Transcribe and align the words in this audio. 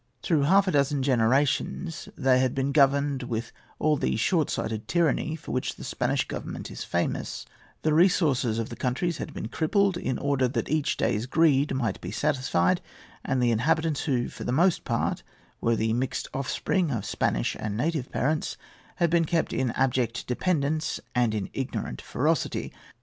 Through 0.23 0.41
half 0.45 0.67
a 0.67 0.71
dozen 0.71 1.03
generations 1.03 2.09
they 2.17 2.39
had 2.39 2.55
been 2.55 2.71
governed 2.71 3.21
with 3.21 3.51
all 3.77 3.97
the 3.97 4.15
short 4.15 4.49
sighted 4.49 4.87
tyranny 4.87 5.35
for 5.35 5.51
which 5.51 5.75
the 5.75 5.83
Spanish 5.83 6.27
Government 6.27 6.71
is 6.71 6.83
famous; 6.83 7.45
the 7.83 7.93
resources 7.93 8.57
of 8.57 8.69
the 8.69 8.75
countries 8.75 9.19
had 9.19 9.31
been 9.31 9.47
crippled 9.47 9.97
in 9.97 10.17
order 10.17 10.47
that 10.47 10.69
each 10.69 10.97
day's 10.97 11.27
greed 11.27 11.75
might 11.75 12.01
be 12.01 12.09
satisfied; 12.09 12.81
and 13.23 13.43
the 13.43 13.51
inhabitants, 13.51 14.05
who, 14.05 14.27
for 14.27 14.43
the 14.43 14.51
most 14.51 14.85
part, 14.85 15.21
were 15.61 15.75
the 15.75 15.93
mixed 15.93 16.27
offspring 16.33 16.89
of 16.89 17.05
Spanish 17.05 17.55
and 17.59 17.77
native 17.77 18.11
parents, 18.11 18.57
had 18.95 19.11
been 19.11 19.25
kept 19.25 19.53
in 19.53 19.69
abject 19.73 20.25
dependence 20.25 20.99
and 21.13 21.35
in 21.35 21.47
ignorant 21.53 22.01
ferocity. 22.01 22.73